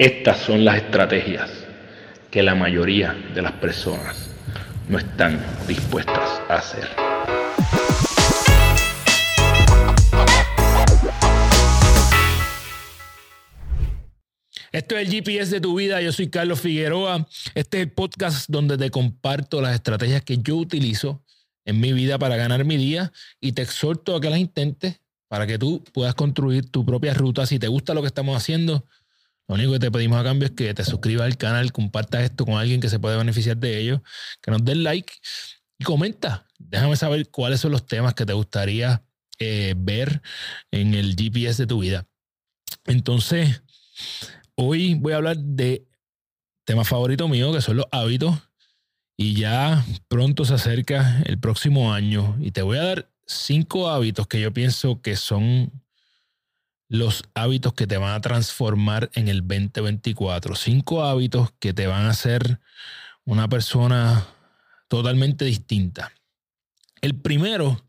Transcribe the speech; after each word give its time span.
Estas 0.00 0.38
son 0.38 0.64
las 0.64 0.78
estrategias 0.78 1.50
que 2.30 2.42
la 2.42 2.54
mayoría 2.54 3.12
de 3.34 3.42
las 3.42 3.52
personas 3.52 4.30
no 4.88 4.96
están 4.96 5.44
dispuestas 5.68 6.40
a 6.48 6.54
hacer. 6.54 6.88
Esto 14.72 14.96
es 14.96 15.06
el 15.06 15.12
GPS 15.12 15.50
de 15.50 15.60
tu 15.60 15.74
vida. 15.74 16.00
Yo 16.00 16.12
soy 16.12 16.30
Carlos 16.30 16.62
Figueroa. 16.62 17.28
Este 17.54 17.76
es 17.76 17.82
el 17.82 17.92
podcast 17.92 18.48
donde 18.48 18.78
te 18.78 18.90
comparto 18.90 19.60
las 19.60 19.74
estrategias 19.74 20.22
que 20.22 20.38
yo 20.38 20.56
utilizo 20.56 21.22
en 21.66 21.78
mi 21.78 21.92
vida 21.92 22.18
para 22.18 22.36
ganar 22.36 22.64
mi 22.64 22.78
día 22.78 23.12
y 23.38 23.52
te 23.52 23.60
exhorto 23.60 24.16
a 24.16 24.20
que 24.22 24.30
las 24.30 24.38
intentes 24.38 24.98
para 25.28 25.46
que 25.46 25.58
tú 25.58 25.84
puedas 25.92 26.14
construir 26.14 26.70
tu 26.70 26.86
propia 26.86 27.12
ruta. 27.12 27.44
Si 27.44 27.58
te 27.58 27.68
gusta 27.68 27.92
lo 27.92 28.00
que 28.00 28.08
estamos 28.08 28.34
haciendo, 28.34 28.86
lo 29.50 29.56
único 29.56 29.72
que 29.72 29.78
te 29.80 29.90
pedimos 29.90 30.20
a 30.20 30.22
cambio 30.22 30.46
es 30.46 30.52
que 30.52 30.72
te 30.74 30.84
suscribas 30.84 31.26
al 31.26 31.36
canal, 31.36 31.72
compartas 31.72 32.22
esto 32.22 32.46
con 32.46 32.54
alguien 32.54 32.80
que 32.80 32.88
se 32.88 33.00
puede 33.00 33.16
beneficiar 33.16 33.56
de 33.56 33.80
ello, 33.80 34.00
que 34.40 34.52
nos 34.52 34.64
den 34.64 34.84
like 34.84 35.12
y 35.76 35.82
comenta. 35.82 36.46
Déjame 36.56 36.94
saber 36.94 37.28
cuáles 37.30 37.58
son 37.58 37.72
los 37.72 37.84
temas 37.84 38.14
que 38.14 38.24
te 38.24 38.32
gustaría 38.32 39.02
eh, 39.40 39.74
ver 39.76 40.22
en 40.70 40.94
el 40.94 41.16
GPS 41.16 41.62
de 41.62 41.66
tu 41.66 41.80
vida. 41.80 42.06
Entonces, 42.84 43.64
hoy 44.54 44.94
voy 44.94 45.14
a 45.14 45.16
hablar 45.16 45.36
de 45.36 45.84
tema 46.64 46.84
favorito 46.84 47.26
mío, 47.26 47.52
que 47.52 47.60
son 47.60 47.78
los 47.78 47.86
hábitos. 47.90 48.38
Y 49.16 49.34
ya 49.34 49.84
pronto 50.06 50.44
se 50.44 50.54
acerca 50.54 51.22
el 51.26 51.40
próximo 51.40 51.92
año 51.92 52.36
y 52.40 52.52
te 52.52 52.62
voy 52.62 52.78
a 52.78 52.84
dar 52.84 53.10
cinco 53.26 53.90
hábitos 53.90 54.28
que 54.28 54.40
yo 54.40 54.52
pienso 54.52 55.02
que 55.02 55.16
son 55.16 55.72
los 56.90 57.22
hábitos 57.34 57.72
que 57.72 57.86
te 57.86 57.98
van 57.98 58.12
a 58.12 58.20
transformar 58.20 59.10
en 59.14 59.28
el 59.28 59.46
2024. 59.46 60.56
Cinco 60.56 61.04
hábitos 61.04 61.52
que 61.60 61.72
te 61.72 61.86
van 61.86 62.06
a 62.06 62.10
hacer 62.10 62.60
una 63.24 63.48
persona 63.48 64.26
totalmente 64.88 65.44
distinta. 65.44 66.12
El 67.00 67.14
primero 67.14 67.80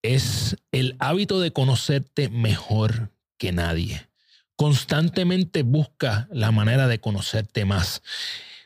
es 0.00 0.56
el 0.72 0.96
hábito 1.00 1.38
de 1.38 1.52
conocerte 1.52 2.30
mejor 2.30 3.12
que 3.36 3.52
nadie. 3.52 4.08
Constantemente 4.56 5.62
busca 5.62 6.26
la 6.32 6.50
manera 6.50 6.88
de 6.88 6.98
conocerte 6.98 7.66
más. 7.66 8.02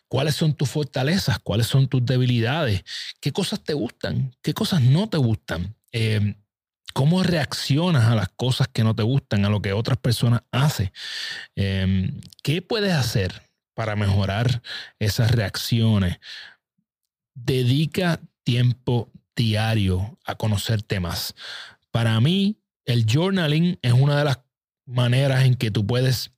¿Cuáles 0.06 0.36
son 0.36 0.54
tus 0.54 0.70
fortalezas? 0.70 1.40
¿Cuáles 1.40 1.66
son 1.66 1.88
tus 1.88 2.06
debilidades? 2.06 2.84
¿Qué 3.20 3.32
cosas 3.32 3.60
te 3.64 3.74
gustan? 3.74 4.36
¿Qué 4.40 4.54
cosas 4.54 4.82
no 4.82 5.08
te 5.08 5.16
gustan? 5.18 5.74
Eh, 5.90 6.36
¿Cómo 6.94 7.24
reaccionas 7.24 8.04
a 8.04 8.14
las 8.14 8.28
cosas 8.28 8.68
que 8.68 8.84
no 8.84 8.94
te 8.94 9.02
gustan, 9.02 9.44
a 9.44 9.50
lo 9.50 9.60
que 9.60 9.72
otras 9.72 9.98
personas 9.98 10.42
hacen? 10.52 10.92
Em, 11.56 12.20
¿Qué 12.42 12.62
puedes 12.62 12.92
hacer 12.92 13.42
para 13.74 13.96
mejorar 13.96 14.62
esas 15.00 15.32
reacciones? 15.32 16.18
Dedica 17.34 18.20
tiempo 18.44 19.10
diario 19.34 20.18
a 20.24 20.36
conocerte 20.36 21.00
más. 21.00 21.34
Para 21.90 22.20
mí, 22.20 22.60
el 22.84 23.06
journaling 23.06 23.76
es 23.82 23.92
una 23.92 24.16
de 24.16 24.24
las 24.24 24.38
maneras 24.86 25.44
en 25.44 25.56
que 25.56 25.72
tú 25.72 25.84
puedes 25.84 26.30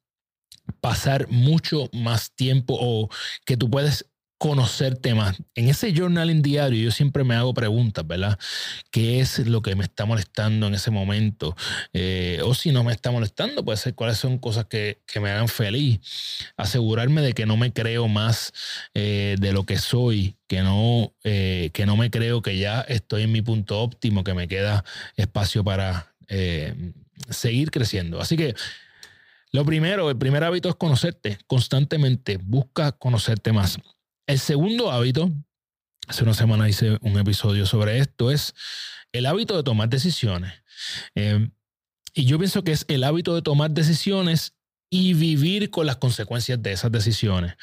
pasar 0.81 1.29
mucho 1.29 1.91
más 1.93 2.35
tiempo 2.35 2.79
o 2.81 3.11
que 3.45 3.59
tú 3.59 3.71
puedes 3.71 4.07
conocerte 4.39 5.15
más. 5.15 5.37
En 5.55 5.69
ese 5.69 5.95
journaling 5.95 6.43
diario 6.43 6.85
yo 6.85 6.91
siempre 6.91 7.25
me 7.25 7.35
hago 7.35 7.55
preguntas, 7.55 8.07
¿verdad? 8.07 8.39
¿Qué 8.91 9.21
es 9.21 9.39
lo 9.39 9.63
que 9.63 9.75
me 9.75 9.85
está 9.85 10.05
molestando 10.05 10.67
en 10.67 10.75
ese 10.75 10.91
momento? 10.91 11.57
Eh, 11.93 12.41
o 12.45 12.55
si 12.55 12.71
no 12.71 12.85
me 12.85 12.93
está 12.93 13.11
molestando, 13.11 13.65
puede 13.65 13.79
ser 13.79 13.95
cuáles 13.95 14.19
son 14.19 14.39
cosas 14.39 14.67
que, 14.67 14.99
me 15.21 15.31
hagan 15.31 15.49
feliz. 15.49 16.01
Asegurarme 16.59 17.23
de 17.23 17.33
que 17.33 17.47
no 17.47 17.57
me 17.57 17.73
creo 17.73 18.07
más 18.09 18.53
eh, 18.93 19.37
de 19.41 19.53
lo 19.53 19.65
que 19.65 19.79
soy, 19.79 20.37
que 20.47 20.61
no, 20.61 21.15
eh, 21.25 21.71
que 21.73 21.87
no 21.87 21.97
me 21.97 22.11
creo 22.11 22.43
que 22.43 22.59
ya 22.59 22.83
estoy 22.83 23.23
en 23.23 23.33
mi 23.33 23.41
punto 23.41 23.81
óptimo, 23.81 24.23
que 24.23 24.35
me 24.35 24.49
queda 24.49 24.85
espacio 25.17 25.65
para 25.65 26.13
seguir 27.31 27.71
creciendo. 27.71 28.21
Así 28.21 28.37
que 28.37 28.55
lo 29.53 29.65
primero, 29.65 30.11
el 30.11 30.19
primer 30.19 30.45
hábito 30.45 30.69
es 30.69 30.75
conocerte 30.75 31.39
constantemente. 31.47 32.37
Busca 32.37 32.93
conocerte 32.93 33.53
más. 33.53 33.79
El 34.27 34.41
segundo 34.41 34.91
hábito, 34.91 35.31
hace 36.09 36.25
una 36.25 36.35
semana 36.35 36.69
hice 36.69 36.99
un 37.01 37.17
episodio 37.17 37.65
sobre 37.65 37.99
esto, 37.99 38.33
es 38.33 38.55
el 39.13 39.25
hábito 39.25 39.57
de 39.57 39.63
tomar 39.63 39.89
decisiones. 39.89 40.53
Em, 41.15 41.53
y 42.13 42.25
yo 42.25 42.37
pienso 42.39 42.65
que 42.65 42.73
es 42.73 42.85
el 42.89 43.05
hábito 43.05 43.37
de 43.37 43.43
tomar 43.43 43.71
decisiones 43.71 44.55
y 44.91 45.15
vivir 45.15 45.71
con 45.71 45.87
las 45.87 45.97
consecuencias 45.97 46.61
de 46.61 46.73
esas 46.73 46.91
decisiones. 46.91 47.55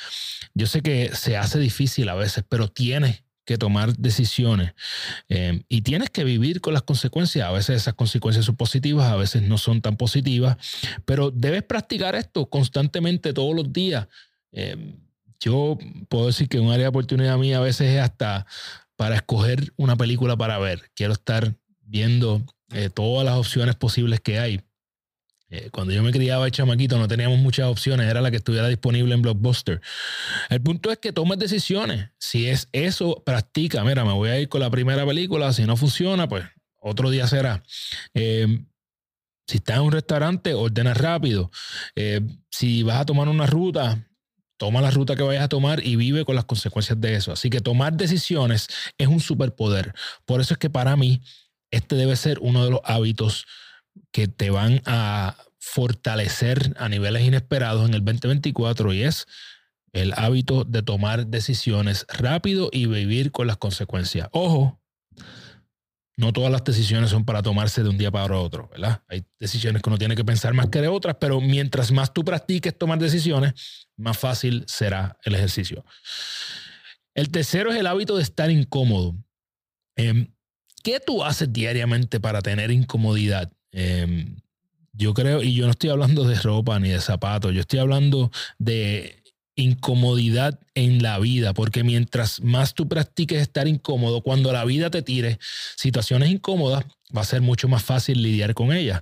Yo 0.53 0.67
sé 0.67 0.81
que 0.81 1.13
se 1.13 1.35
hace 1.35 1.59
difícil 1.59 2.07
a 2.07 2.15
veces, 2.15 2.45
pero 2.47 2.69
tienes 2.69 3.23
que 3.45 3.57
tomar 3.57 3.97
decisiones 3.97 4.73
em, 5.27 5.63
y 5.67 5.81
tienes 5.81 6.09
que 6.11 6.23
vivir 6.23 6.61
con 6.61 6.73
las 6.73 6.83
consecuencias. 6.83 7.45
A 7.45 7.51
veces 7.51 7.81
esas 7.81 7.93
consecuencias 7.93 8.45
son 8.45 8.55
positivas, 8.55 9.11
a 9.11 9.17
veces 9.17 9.41
no 9.41 9.57
son 9.57 9.81
tan 9.81 9.97
positivas, 9.97 10.55
pero 11.03 11.29
debes 11.29 11.63
practicar 11.63 12.15
esto 12.15 12.49
constantemente 12.49 13.33
todos 13.33 13.53
los 13.53 13.73
días. 13.73 14.07
Em, 14.53 14.97
yo 15.43 15.77
puedo 16.07 16.27
decir 16.27 16.47
que 16.47 16.59
un 16.59 16.71
área 16.71 16.85
de 16.85 16.89
oportunidad 16.89 17.37
mía 17.37 17.57
a 17.57 17.61
veces 17.61 17.89
es 17.89 18.01
hasta 18.01 18.45
para 18.95 19.15
escoger 19.15 19.73
una 19.75 19.97
película 19.97 20.37
para 20.37 20.57
ver. 20.57 20.89
Quiero 20.95 21.11
estar 21.11 21.55
viendo 21.81 22.41
eh, 22.71 22.89
todas 22.89 23.25
las 23.25 23.35
opciones 23.35 23.75
posibles 23.75 24.21
que 24.21 24.39
hay. 24.39 24.61
Eh, 25.49 25.69
cuando 25.71 25.93
yo 25.93 26.01
me 26.01 26.11
criaba 26.11 26.45
de 26.45 26.51
chamaquito 26.51 26.97
no 26.97 27.07
teníamos 27.07 27.37
muchas 27.39 27.67
opciones, 27.67 28.09
era 28.09 28.21
la 28.21 28.31
que 28.31 28.37
estuviera 28.37 28.69
disponible 28.69 29.13
en 29.13 29.21
Blockbuster. 29.21 29.81
El 30.49 30.61
punto 30.61 30.91
es 30.91 30.97
que 30.97 31.11
tomes 31.11 31.37
decisiones. 31.37 32.09
Si 32.17 32.47
es 32.47 32.69
eso, 32.71 33.21
practica. 33.25 33.83
Mira, 33.83 34.05
me 34.05 34.13
voy 34.13 34.29
a 34.29 34.39
ir 34.39 34.47
con 34.47 34.61
la 34.61 34.69
primera 34.69 35.05
película. 35.05 35.51
Si 35.51 35.65
no 35.65 35.75
funciona, 35.75 36.29
pues 36.29 36.45
otro 36.79 37.09
día 37.09 37.27
será. 37.27 37.63
Eh, 38.13 38.47
si 39.45 39.57
estás 39.57 39.75
en 39.75 39.83
un 39.83 39.91
restaurante, 39.91 40.53
ordena 40.53 40.93
rápido. 40.93 41.51
si 42.49 42.83
vas 42.83 43.01
a 43.01 43.05
tomar 43.05 43.27
una 43.27 43.45
ruta, 43.45 44.07
toma 44.57 44.81
la 44.81 44.91
ruta 44.91 45.15
que 45.15 45.23
vayas 45.23 45.43
a 45.43 45.49
tomar 45.49 45.85
y 45.85 45.95
vive 45.95 46.25
con 46.25 46.35
las 46.35 46.45
consecuencias 46.45 46.99
de 46.99 47.15
eso. 47.15 47.31
Así 47.31 47.49
que 47.49 47.61
tomar 47.61 47.93
decisiones 47.93 48.67
es 48.97 49.07
un 49.07 49.19
superpoder. 49.19 49.93
Por 50.25 50.41
eso 50.41 50.53
es 50.53 50.57
que 50.57 50.69
para 50.69 50.95
mí 50.95 51.21
este 51.71 51.95
debe 51.95 52.15
ser 52.15 52.39
uno 52.39 52.63
de 52.63 52.71
los 52.71 52.81
hábitos 52.83 53.45
que 54.11 54.27
te 54.27 54.49
van 54.49 54.81
a 54.85 55.35
fortalecer 55.59 56.75
a 56.77 56.89
niveles 56.89 57.23
inesperados 57.23 57.87
en 57.87 57.93
el 57.93 58.03
2024 58.03 58.93
y 58.93 59.03
es 59.03 59.27
el 59.93 60.13
hábito 60.13 60.63
de 60.65 60.81
tomar 60.81 61.27
decisiones 61.27 62.05
rápido 62.09 62.69
y 62.71 62.87
vivir 62.87 63.31
con 63.31 63.47
las 63.47 63.57
consecuencias. 63.57 64.27
Ojo, 64.31 64.79
no 66.15 66.31
todas 66.31 66.51
las 66.51 66.63
decisiones 66.63 67.09
son 67.09 67.25
para 67.25 67.41
tomarse 67.41 67.81
de 67.83 67.89
un 67.89 67.97
día 67.97 68.11
para 68.11 68.37
otro, 68.37 68.69
¿verdad? 68.71 69.01
Hay 69.07 69.25
decisiones 69.39 69.81
que 69.81 69.89
uno 69.89 69.97
tiene 69.97 70.15
que 70.15 70.23
pensar 70.23 70.53
más 70.53 70.67
que 70.67 70.81
de 70.81 70.87
otras, 70.87 71.17
pero 71.19 71.41
mientras 71.41 71.91
más 71.91 72.13
tú 72.13 72.23
practiques 72.23 72.77
tomar 72.77 72.99
decisiones, 72.99 73.87
más 73.97 74.17
fácil 74.17 74.63
será 74.67 75.17
el 75.23 75.35
ejercicio. 75.35 75.83
El 77.15 77.29
tercero 77.29 77.71
es 77.71 77.79
el 77.79 77.87
hábito 77.87 78.15
de 78.15 78.23
estar 78.23 78.51
incómodo. 78.51 79.15
Em, 79.95 80.27
¿Qué 80.83 80.99
tú 80.99 81.23
haces 81.23 81.51
diariamente 81.51 82.19
para 82.19 82.41
tener 82.41 82.69
incomodidad? 82.69 83.51
Em, 83.71 84.35
yo 84.91 85.13
creo, 85.13 85.41
y 85.41 85.55
yo 85.55 85.65
no 85.65 85.71
estoy 85.71 85.89
hablando 85.89 86.25
de 86.25 86.35
ropa 86.35 86.79
ni 86.79 86.89
de 86.89 87.01
zapatos, 87.01 87.53
yo 87.53 87.61
estoy 87.61 87.79
hablando 87.79 88.31
de 88.59 89.22
incomodidad 89.55 90.59
en 90.75 91.03
la 91.03 91.19
vida, 91.19 91.53
porque 91.53 91.83
mientras 91.83 92.41
más 92.41 92.73
tú 92.73 92.87
practiques 92.87 93.41
estar 93.41 93.67
incómodo, 93.67 94.21
cuando 94.21 94.51
la 94.51 94.65
vida 94.65 94.89
te 94.89 95.01
tire 95.01 95.37
situaciones 95.75 96.29
incómodas, 96.29 96.85
va 97.15 97.21
a 97.21 97.25
ser 97.25 97.41
mucho 97.41 97.67
más 97.67 97.83
fácil 97.83 98.23
lidiar 98.23 98.53
con 98.53 98.73
ellas. 98.73 99.01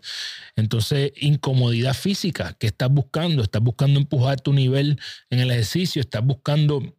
Entonces, 0.55 1.13
incomodidad 1.15 1.93
física 1.93 2.55
que 2.59 2.67
estás 2.67 2.89
buscando, 2.89 3.43
estás 3.43 3.61
buscando 3.61 3.99
empujar 3.99 4.41
tu 4.41 4.51
nivel 4.53 4.99
en 5.29 5.39
el 5.39 5.51
ejercicio, 5.51 6.01
estás 6.01 6.23
buscando 6.25 6.95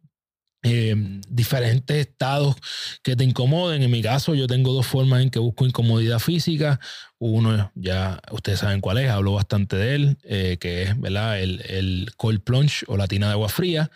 eh, 0.63 0.95
diferentes 1.29 1.97
estados 1.97 2.55
que 3.03 3.15
te 3.15 3.23
incomoden. 3.23 3.83
En 3.83 3.91
mi 3.91 4.01
caso, 4.01 4.33
yo 4.33 4.47
tengo 4.47 4.73
dos 4.73 4.87
formas 4.87 5.21
en 5.21 5.29
que 5.29 5.39
busco 5.39 5.65
incomodidad 5.65 6.19
física. 6.19 6.79
Uno, 7.19 7.71
ya 7.75 8.19
ustedes 8.31 8.59
saben 8.59 8.81
cuál 8.81 8.97
es, 8.97 9.09
hablo 9.09 9.33
bastante 9.33 9.75
de 9.75 9.95
él, 9.95 10.17
eh, 10.23 10.57
que 10.59 10.83
es 10.83 10.99
¿verdad? 10.99 11.39
El, 11.41 11.61
el 11.69 12.11
cold 12.17 12.41
plunge 12.41 12.85
o 12.87 12.97
la 12.97 13.07
tina 13.07 13.27
de 13.27 13.33
agua 13.33 13.49
fría. 13.49 13.91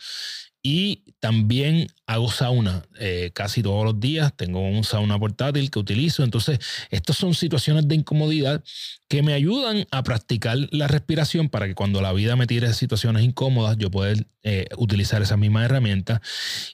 Y 0.61 1.03
también 1.19 1.87
hago 2.05 2.29
sauna 2.29 2.83
eh, 2.99 3.31
casi 3.33 3.63
todos 3.63 3.85
los 3.85 3.99
días. 3.99 4.35
Tengo 4.35 4.59
un 4.61 4.83
sauna 4.83 5.17
portátil 5.17 5.71
que 5.71 5.79
utilizo. 5.79 6.23
Entonces, 6.23 6.59
estas 6.89 7.17
son 7.17 7.33
situaciones 7.33 7.87
de 7.87 7.95
incomodidad 7.95 8.63
que 9.07 9.23
me 9.23 9.33
ayudan 9.33 9.87
a 9.91 10.03
practicar 10.03 10.57
la 10.71 10.87
respiración 10.87 11.49
para 11.49 11.67
que 11.67 11.75
cuando 11.75 12.01
la 12.01 12.11
vida 12.13 12.35
me 12.35 12.47
tire 12.47 12.73
situaciones 12.73 13.23
incómodas, 13.23 13.77
yo 13.77 13.89
pueda 13.89 14.13
eh, 14.43 14.67
utilizar 14.77 15.21
esa 15.21 15.37
misma 15.37 15.63
herramienta. 15.63 16.21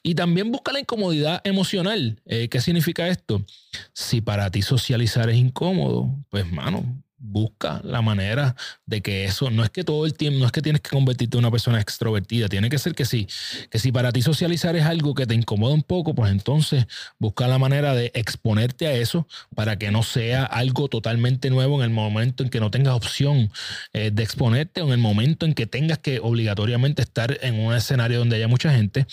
Y 0.02 0.14
también 0.14 0.50
busca 0.50 0.72
la 0.72 0.80
incomodidad 0.80 1.40
emocional. 1.44 2.20
Eh, 2.26 2.48
¿Qué 2.48 2.60
significa 2.60 3.08
esto? 3.08 3.44
Si 3.92 4.20
para 4.20 4.50
ti 4.50 4.62
socializar 4.62 5.30
es 5.30 5.36
incómodo, 5.36 6.24
pues, 6.30 6.50
mano, 6.50 7.03
busca 7.34 7.80
la 7.82 8.00
manera 8.00 8.54
de 8.86 9.02
que 9.02 9.24
eso, 9.24 9.50
no 9.50 9.64
es 9.64 9.70
que 9.70 9.82
todo 9.82 10.06
el 10.06 10.14
tiempo, 10.14 10.38
no 10.38 10.46
es 10.46 10.52
que 10.52 10.62
tienes 10.62 10.80
que 10.80 10.90
convertirte 10.90 11.36
en 11.36 11.40
una 11.40 11.50
persona 11.50 11.80
extrovertida, 11.80 12.48
tiene 12.48 12.70
que 12.70 12.78
ser 12.78 12.94
que 12.94 13.04
sí, 13.04 13.26
que 13.70 13.80
si 13.80 13.90
para 13.90 14.12
ti 14.12 14.22
socializar 14.22 14.76
es 14.76 14.84
algo 14.84 15.14
que 15.14 15.26
te 15.26 15.34
incomoda 15.34 15.74
un 15.74 15.82
poco, 15.82 16.14
pues 16.14 16.30
entonces 16.30 16.86
busca 17.18 17.48
la 17.48 17.58
manera 17.58 17.92
de 17.96 18.12
exponerte 18.14 18.86
a 18.86 18.92
eso 18.92 19.26
para 19.56 19.76
que 19.76 19.90
no 19.90 20.04
sea 20.04 20.44
algo 20.44 20.88
totalmente 20.88 21.50
nuevo 21.50 21.76
en 21.78 21.82
el 21.82 21.90
momento 21.90 22.44
en 22.44 22.50
que 22.50 22.60
no 22.60 22.70
tengas 22.70 22.94
opción 22.94 23.50
eh, 23.92 24.12
de 24.12 24.22
exponerte 24.22 24.80
o 24.82 24.86
en 24.86 24.92
el 24.92 24.98
momento 24.98 25.44
en 25.44 25.54
que 25.54 25.66
tengas 25.66 25.98
que 25.98 26.20
obligatoriamente 26.20 27.02
estar 27.02 27.36
en 27.42 27.58
un 27.58 27.74
escenario 27.74 28.20
donde 28.20 28.36
haya 28.36 28.46
mucha 28.46 28.72
gente. 28.72 29.06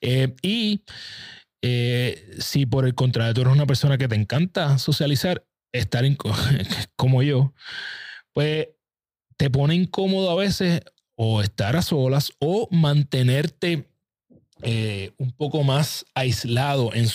Eh, 0.00 0.34
y 0.40 0.80
eh, 1.60 2.36
si 2.38 2.64
por 2.64 2.86
el 2.86 2.94
contrario 2.94 3.34
tú 3.34 3.42
eres 3.42 3.52
una 3.52 3.66
persona 3.66 3.98
que 3.98 4.08
te 4.08 4.14
encanta 4.14 4.78
socializar, 4.78 5.44
estar 5.78 6.04
como 6.96 7.22
yo, 7.22 7.54
pues 8.32 8.68
te 9.36 9.50
pone 9.50 9.74
incómodo 9.74 10.30
a 10.30 10.34
veces 10.34 10.82
o 11.14 11.42
estar 11.42 11.76
a 11.76 11.82
solas 11.82 12.32
o 12.38 12.68
mantenerte 12.70 13.88
eh, 14.62 15.12
un 15.18 15.32
poco 15.32 15.62
más 15.64 16.06
aislado 16.14 16.90
en, 16.94 17.06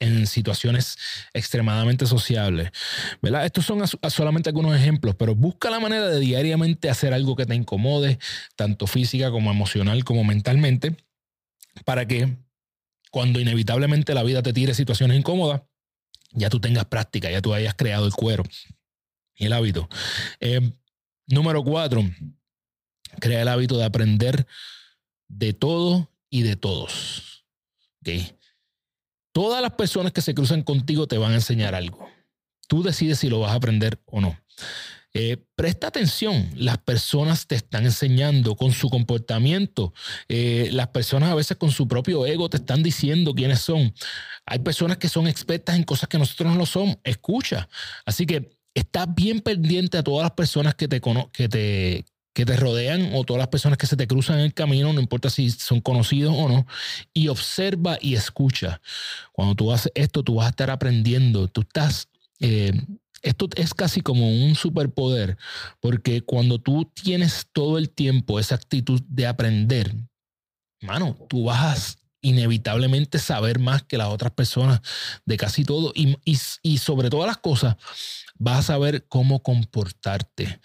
en 0.00 0.26
situaciones 0.26 0.98
extremadamente 1.32 2.06
sociables. 2.06 2.70
¿verdad? 3.22 3.46
Estos 3.46 3.64
son 3.64 3.82
solamente 4.10 4.50
algunos 4.50 4.76
ejemplos, 4.76 5.14
pero 5.14 5.34
busca 5.34 5.70
la 5.70 5.80
manera 5.80 6.08
de 6.08 6.20
diariamente 6.20 6.90
hacer 6.90 7.14
algo 7.14 7.34
que 7.34 7.46
te 7.46 7.54
incomode, 7.54 8.18
tanto 8.56 8.86
física 8.86 9.30
como 9.30 9.50
emocional 9.50 10.04
como 10.04 10.22
mentalmente, 10.22 10.96
para 11.86 12.06
que 12.06 12.36
cuando 13.10 13.40
inevitablemente 13.40 14.12
la 14.12 14.22
vida 14.22 14.42
te 14.42 14.52
tire 14.52 14.74
situaciones 14.74 15.18
incómodas, 15.18 15.62
ya 16.32 16.50
tú 16.50 16.60
tengas 16.60 16.84
práctica, 16.86 17.30
ya 17.30 17.42
tú 17.42 17.54
hayas 17.54 17.74
creado 17.74 18.06
el 18.06 18.12
cuero 18.12 18.44
y 19.34 19.46
el 19.46 19.52
hábito. 19.52 19.88
Eh, 20.40 20.72
número 21.26 21.62
cuatro, 21.62 22.02
crea 23.20 23.42
el 23.42 23.48
hábito 23.48 23.76
de 23.76 23.84
aprender 23.84 24.46
de 25.28 25.52
todo 25.52 26.10
y 26.30 26.42
de 26.42 26.56
todos. 26.56 27.44
Todas 29.32 29.62
las 29.62 29.72
personas 29.72 30.12
que 30.12 30.20
se 30.20 30.34
cruzan 30.34 30.62
contigo 30.62 31.06
te 31.06 31.18
van 31.18 31.32
a 31.32 31.36
enseñar 31.36 31.74
algo. 31.74 32.08
Tú 32.68 32.82
decides 32.82 33.18
si 33.18 33.28
lo 33.28 33.40
vas 33.40 33.52
a 33.52 33.56
aprender 33.56 34.00
o 34.06 34.20
no. 34.20 34.38
Eh, 35.14 35.36
presta 35.54 35.88
atención, 35.88 36.50
las 36.56 36.78
personas 36.78 37.46
te 37.46 37.54
están 37.54 37.84
enseñando 37.84 38.56
con 38.56 38.72
su 38.72 38.88
comportamiento, 38.88 39.92
eh, 40.28 40.70
las 40.72 40.88
personas 40.88 41.30
a 41.30 41.34
veces 41.34 41.58
con 41.58 41.70
su 41.70 41.86
propio 41.86 42.24
ego 42.24 42.48
te 42.48 42.56
están 42.56 42.82
diciendo 42.82 43.34
quiénes 43.34 43.60
son. 43.60 43.94
Hay 44.46 44.60
personas 44.60 44.96
que 44.96 45.10
son 45.10 45.26
expertas 45.26 45.76
en 45.76 45.84
cosas 45.84 46.08
que 46.08 46.18
nosotros 46.18 46.50
no 46.50 46.58
lo 46.58 46.64
somos, 46.64 46.96
escucha. 47.04 47.68
Así 48.06 48.24
que 48.24 48.56
está 48.74 49.04
bien 49.04 49.40
pendiente 49.40 49.98
a 49.98 50.02
todas 50.02 50.22
las 50.24 50.32
personas 50.32 50.74
que 50.74 50.88
te, 50.88 51.00
que 51.32 51.48
te, 51.48 52.06
que 52.32 52.46
te 52.46 52.56
rodean 52.56 53.10
o 53.14 53.24
todas 53.24 53.38
las 53.40 53.48
personas 53.48 53.76
que 53.76 53.86
se 53.86 53.96
te 53.96 54.06
cruzan 54.06 54.38
en 54.38 54.46
el 54.46 54.54
camino, 54.54 54.92
no 54.94 55.00
importa 55.00 55.28
si 55.28 55.50
son 55.50 55.80
conocidos 55.80 56.34
o 56.36 56.48
no, 56.48 56.66
y 57.12 57.28
observa 57.28 57.98
y 58.00 58.14
escucha. 58.14 58.80
Cuando 59.32 59.54
tú 59.54 59.72
haces 59.72 59.92
esto, 59.94 60.22
tú 60.22 60.36
vas 60.36 60.46
a 60.46 60.50
estar 60.50 60.70
aprendiendo, 60.70 61.48
tú 61.48 61.60
estás 61.60 62.08
eh, 62.40 62.72
esto 63.22 63.48
es 63.56 63.74
casi 63.74 64.00
como 64.00 64.28
un 64.28 64.54
superpoder, 64.54 65.36
porque 65.80 66.22
cuando 66.22 66.58
tú 66.60 66.90
tienes 66.92 67.48
todo 67.52 67.78
el 67.78 67.90
tiempo 67.90 68.38
esa 68.38 68.56
actitud 68.56 69.00
de 69.08 69.26
aprender, 69.26 69.94
mano, 70.80 71.16
tú 71.28 71.44
vas 71.44 71.96
a 71.96 72.02
inevitablemente 72.22 73.18
saber 73.18 73.58
más 73.58 73.82
que 73.82 73.98
las 73.98 74.08
otras 74.08 74.32
personas 74.32 74.80
de 75.26 75.36
casi 75.36 75.64
todo 75.64 75.92
y, 75.94 76.16
y 76.24 76.78
sobre 76.78 77.10
todas 77.10 77.26
las 77.26 77.38
cosas 77.38 77.76
vas 78.38 78.60
a 78.60 78.62
saber 78.74 79.06
cómo 79.08 79.42
comportarte 79.42 80.60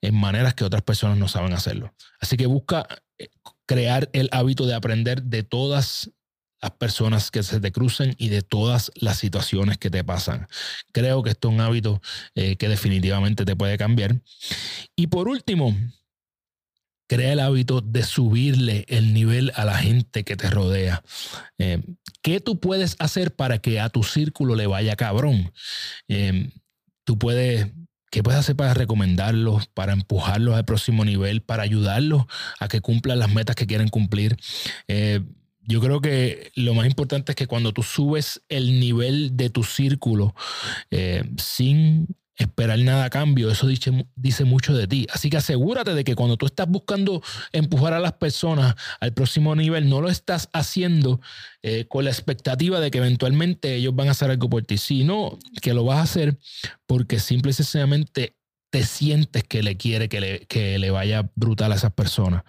en 0.00 0.14
maneras 0.14 0.54
que 0.54 0.64
otras 0.64 0.82
personas 0.82 1.18
no 1.18 1.28
saben 1.28 1.52
hacerlo. 1.52 1.92
Así 2.20 2.36
que 2.36 2.46
busca 2.46 2.86
eh, 3.18 3.28
crear 3.66 4.08
el 4.12 4.28
hábito 4.32 4.66
de 4.66 4.74
aprender 4.74 5.22
de 5.24 5.42
todas 5.42 6.10
las 6.60 6.72
personas 6.72 7.30
que 7.30 7.42
se 7.42 7.60
te 7.60 7.72
crucen 7.72 8.14
y 8.18 8.28
de 8.28 8.42
todas 8.42 8.90
las 8.94 9.18
situaciones 9.18 9.78
que 9.78 9.90
te 9.90 10.04
pasan. 10.04 10.46
Creo 10.92 11.22
que 11.22 11.30
esto 11.30 11.48
es 11.48 11.54
un 11.54 11.60
hábito 11.60 12.00
eh, 12.34 12.56
que 12.56 12.68
definitivamente 12.68 13.44
te 13.44 13.56
puede 13.56 13.78
cambiar. 13.78 14.20
Y 14.96 15.06
por 15.06 15.28
último, 15.28 15.76
crea 17.08 17.32
el 17.32 17.40
hábito 17.40 17.80
de 17.80 18.04
subirle 18.04 18.84
el 18.88 19.12
nivel 19.14 19.52
a 19.56 19.64
la 19.64 19.78
gente 19.78 20.24
que 20.24 20.36
te 20.36 20.50
rodea. 20.50 21.02
Eh, 21.58 21.82
¿Qué 22.22 22.40
tú 22.40 22.60
puedes 22.60 22.96
hacer 22.98 23.34
para 23.34 23.58
que 23.58 23.80
a 23.80 23.88
tu 23.88 24.02
círculo 24.02 24.54
le 24.54 24.66
vaya 24.66 24.96
cabrón? 24.96 25.52
Eh, 26.08 26.50
tú 27.04 27.18
puedes 27.18 27.66
¿Qué 28.10 28.24
puedes 28.24 28.40
hacer 28.40 28.56
para 28.56 28.74
recomendarlos, 28.74 29.68
para 29.68 29.92
empujarlos 29.92 30.56
al 30.56 30.64
próximo 30.64 31.04
nivel, 31.04 31.42
para 31.42 31.62
ayudarlos 31.62 32.24
a 32.58 32.66
que 32.66 32.80
cumplan 32.80 33.20
las 33.20 33.32
metas 33.32 33.54
que 33.54 33.68
quieren 33.68 33.88
cumplir? 33.88 34.36
Yo 35.70 35.80
creo 35.80 36.00
que 36.00 36.50
lo 36.56 36.74
más 36.74 36.86
importante 36.86 37.32
es 37.32 37.36
que 37.36 37.46
cuando 37.46 37.72
tú 37.72 37.84
subes 37.84 38.42
el 38.48 38.80
nivel 38.80 39.36
de 39.36 39.50
tu 39.50 39.62
círculo 39.62 40.34
eh, 40.90 41.22
sin 41.38 42.08
esperar 42.34 42.78
nada 42.80 43.04
a 43.04 43.10
cambio, 43.10 43.50
eso 43.50 43.68
dice, 43.68 44.06
dice, 44.16 44.44
mucho 44.44 44.74
de 44.74 44.88
ti. 44.88 45.06
Así 45.12 45.30
que 45.30 45.36
asegúrate 45.36 45.94
de 45.94 46.02
que 46.02 46.16
cuando 46.16 46.36
tú 46.36 46.46
estás 46.46 46.66
buscando 46.66 47.22
empujar 47.52 47.92
a 47.92 48.00
las 48.00 48.14
personas 48.14 48.74
al 48.98 49.12
próximo 49.12 49.54
nivel, 49.54 49.88
no 49.88 50.00
lo 50.00 50.08
estás 50.08 50.48
haciendo 50.52 51.20
eh, 51.62 51.84
con 51.86 52.04
la 52.04 52.10
expectativa 52.10 52.80
de 52.80 52.90
que 52.90 52.98
eventualmente 52.98 53.76
ellos 53.76 53.94
van 53.94 54.08
a 54.08 54.12
hacer 54.12 54.30
algo 54.30 54.50
por 54.50 54.64
ti, 54.64 54.76
sino 54.76 55.38
que 55.62 55.72
lo 55.72 55.84
vas 55.84 55.98
a 55.98 56.02
hacer 56.02 56.38
porque 56.86 57.20
simple 57.20 57.50
y 57.50 57.54
sencillamente 57.54 58.36
te 58.70 58.84
sientes 58.84 59.44
que 59.44 59.62
le 59.62 59.76
quiere 59.76 60.08
que 60.08 60.20
le, 60.20 60.46
que 60.46 60.78
le 60.78 60.90
vaya 60.90 61.30
brutal 61.36 61.70
a 61.70 61.76
esas 61.76 61.92
personas. 61.92 62.42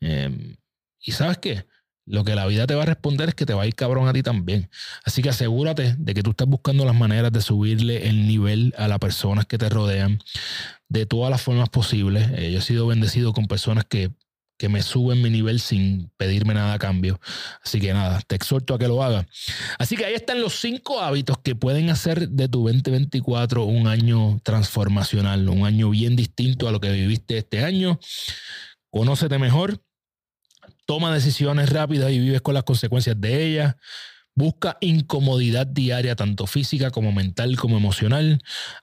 Eh, 0.00 0.56
y 1.00 1.12
sabes 1.12 1.38
qué? 1.38 1.66
Lo 2.06 2.24
que 2.24 2.34
la 2.34 2.46
vida 2.46 2.66
te 2.66 2.74
va 2.74 2.82
a 2.82 2.86
responder 2.86 3.30
es 3.30 3.34
que 3.34 3.46
te 3.46 3.54
va 3.54 3.62
a 3.62 3.66
ir 3.66 3.74
cabrón 3.74 4.08
a 4.08 4.12
ti 4.12 4.22
también. 4.22 4.68
Así 5.04 5.22
que 5.22 5.30
asegúrate 5.30 5.94
de 5.98 6.14
que 6.14 6.22
tú 6.22 6.30
estás 6.30 6.46
buscando 6.48 6.84
las 6.84 6.94
maneras 6.94 7.32
de 7.32 7.40
subirle 7.40 8.08
el 8.08 8.26
nivel 8.26 8.74
a 8.76 8.88
las 8.88 8.98
personas 8.98 9.46
que 9.46 9.58
te 9.58 9.68
rodean 9.68 10.18
de 10.88 11.06
todas 11.06 11.30
las 11.30 11.42
formas 11.42 11.70
posibles. 11.70 12.28
Eh, 12.34 12.52
yo 12.52 12.58
he 12.58 12.62
sido 12.62 12.86
bendecido 12.86 13.32
con 13.32 13.46
personas 13.46 13.84
que, 13.86 14.10
que 14.58 14.68
me 14.68 14.82
suben 14.82 15.22
mi 15.22 15.30
nivel 15.30 15.60
sin 15.60 16.10
pedirme 16.18 16.52
nada 16.52 16.74
a 16.74 16.78
cambio. 16.78 17.20
Así 17.64 17.80
que 17.80 17.94
nada, 17.94 18.20
te 18.26 18.36
exhorto 18.36 18.74
a 18.74 18.78
que 18.78 18.86
lo 18.86 19.02
hagas. 19.02 19.26
Así 19.78 19.96
que 19.96 20.04
ahí 20.04 20.14
están 20.14 20.42
los 20.42 20.60
cinco 20.60 21.00
hábitos 21.00 21.38
que 21.38 21.56
pueden 21.56 21.88
hacer 21.88 22.28
de 22.28 22.48
tu 22.48 22.64
2024 22.64 23.64
un 23.64 23.88
año 23.88 24.40
transformacional, 24.42 25.48
un 25.48 25.64
año 25.64 25.88
bien 25.88 26.16
distinto 26.16 26.68
a 26.68 26.72
lo 26.72 26.80
que 26.80 26.90
viviste 26.90 27.38
este 27.38 27.64
año. 27.64 27.98
Conócete 28.90 29.38
mejor 29.38 29.83
toma 30.86 31.12
decisiones 31.12 31.70
rápidas 31.70 32.10
y 32.12 32.18
vives 32.18 32.40
con 32.40 32.54
las 32.54 32.64
consecuencias 32.64 33.20
de 33.20 33.46
ellas. 33.46 33.76
Busca 34.36 34.78
incomodidad 34.80 35.64
diaria, 35.64 36.16
tanto 36.16 36.48
física 36.48 36.90
como 36.90 37.12
mental 37.12 37.56
como 37.56 37.76
emocional. 37.76 38.42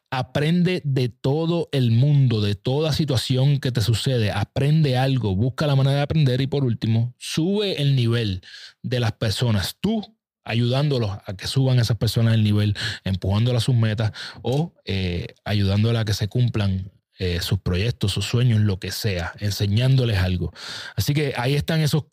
Aprende 0.09 0.81
de 0.85 1.09
todo 1.09 1.67
el 1.73 1.91
mundo, 1.91 2.39
de 2.39 2.55
toda 2.55 2.93
situación 2.93 3.59
que 3.59 3.73
te 3.73 3.81
sucede. 3.81 4.31
Aprende 4.31 4.97
algo, 4.97 5.35
busca 5.35 5.67
la 5.67 5.75
manera 5.75 5.97
de 5.97 6.03
aprender 6.03 6.39
y 6.39 6.47
por 6.47 6.63
último, 6.63 7.13
sube 7.17 7.81
el 7.81 7.97
nivel 7.97 8.41
de 8.81 9.01
las 9.01 9.11
personas. 9.11 9.75
Tú 9.81 10.01
ayudándolos 10.43 11.11
a 11.25 11.35
que 11.35 11.47
suban 11.47 11.79
esas 11.79 11.97
personas 11.97 12.33
el 12.33 12.43
nivel, 12.43 12.75
empujándolas 13.03 13.63
a 13.63 13.65
sus 13.65 13.75
metas 13.75 14.11
o 14.41 14.73
eh, 14.85 15.35
ayudándolas 15.43 16.01
a 16.01 16.05
que 16.05 16.13
se 16.13 16.29
cumplan 16.29 16.91
eh, 17.23 17.39
sus 17.39 17.59
proyectos, 17.59 18.13
sus 18.13 18.25
sueños, 18.25 18.61
lo 18.61 18.79
que 18.79 18.91
sea, 18.91 19.33
enseñándoles 19.37 20.17
algo. 20.17 20.51
Así 20.95 21.13
que 21.13 21.35
ahí 21.37 21.53
están 21.53 21.79
esos 21.79 22.05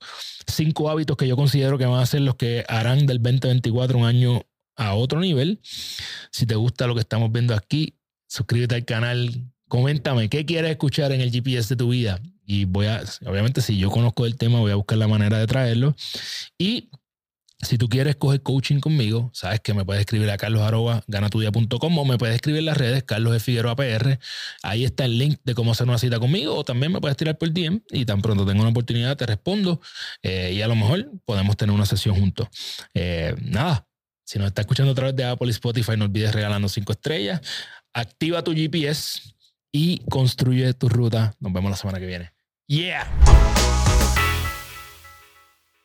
cinco 0.46 0.90
hábitos 0.90 1.16
que 1.16 1.26
yo 1.26 1.34
considero 1.34 1.78
que 1.78 1.86
van 1.86 2.02
a 2.02 2.04
ser 2.04 2.20
los 2.20 2.34
que 2.34 2.62
harán 2.68 3.06
del 3.06 3.22
2024 3.22 3.96
un 3.96 4.04
año 4.04 4.42
a 4.76 4.92
otro 4.92 5.20
nivel. 5.20 5.62
Si 6.30 6.44
te 6.44 6.56
gusta 6.56 6.86
lo 6.86 6.94
que 6.94 7.00
estamos 7.00 7.32
viendo 7.32 7.54
aquí, 7.54 7.96
suscríbete 8.26 8.74
al 8.74 8.84
canal, 8.84 9.50
coméntame 9.66 10.28
qué 10.28 10.44
quieres 10.44 10.72
escuchar 10.72 11.10
en 11.12 11.22
el 11.22 11.30
GPS 11.30 11.70
de 11.70 11.76
tu 11.76 11.88
vida. 11.88 12.20
Y 12.44 12.66
voy 12.66 12.84
a, 12.84 13.02
obviamente, 13.24 13.62
si 13.62 13.78
yo 13.78 13.88
conozco 13.88 14.26
el 14.26 14.36
tema, 14.36 14.60
voy 14.60 14.72
a 14.72 14.76
buscar 14.76 14.98
la 14.98 15.08
manera 15.08 15.38
de 15.38 15.46
traerlo. 15.46 15.96
Y 16.58 16.90
si 17.60 17.76
tú 17.76 17.88
quieres 17.88 18.14
coger 18.16 18.42
coaching 18.42 18.78
conmigo, 18.78 19.30
sabes 19.34 19.60
que 19.60 19.74
me 19.74 19.84
puedes 19.84 20.00
escribir 20.00 20.30
a 20.30 20.36
carlos.ganatudia.com 20.36 21.98
o 21.98 22.04
me 22.04 22.16
puedes 22.16 22.36
escribir 22.36 22.60
en 22.60 22.66
las 22.66 22.76
redes 22.76 23.02
Carlos 23.02 23.32
de 23.32 23.40
Figueroa 23.40 23.74
PR. 23.74 24.18
Ahí 24.62 24.84
está 24.84 25.04
el 25.04 25.18
link 25.18 25.40
de 25.42 25.54
cómo 25.54 25.72
hacer 25.72 25.88
una 25.88 25.98
cita 25.98 26.20
conmigo 26.20 26.54
o 26.54 26.64
también 26.64 26.92
me 26.92 27.00
puedes 27.00 27.16
tirar 27.16 27.36
por 27.36 27.48
el 27.48 27.54
DM 27.54 27.80
y 27.90 28.04
tan 28.04 28.22
pronto 28.22 28.46
tengo 28.46 28.60
una 28.60 28.70
oportunidad 28.70 29.16
te 29.16 29.26
respondo 29.26 29.80
eh, 30.22 30.52
y 30.54 30.62
a 30.62 30.68
lo 30.68 30.76
mejor 30.76 31.10
podemos 31.24 31.56
tener 31.56 31.74
una 31.74 31.84
sesión 31.84 32.14
juntos. 32.14 32.48
Eh, 32.94 33.34
nada, 33.42 33.88
si 34.24 34.38
nos 34.38 34.48
está 34.48 34.60
escuchando 34.60 34.92
a 34.92 34.94
través 34.94 35.16
de 35.16 35.24
Apple 35.24 35.48
y 35.48 35.50
Spotify, 35.50 35.96
no 35.96 36.04
olvides 36.04 36.32
regalando 36.32 36.68
cinco 36.68 36.92
estrellas. 36.92 37.40
Activa 37.92 38.44
tu 38.44 38.54
GPS 38.54 39.34
y 39.72 39.98
construye 40.10 40.74
tu 40.74 40.88
ruta. 40.88 41.34
Nos 41.40 41.52
vemos 41.52 41.70
la 41.70 41.76
semana 41.76 41.98
que 41.98 42.06
viene. 42.06 42.32
Yeah. 42.68 43.06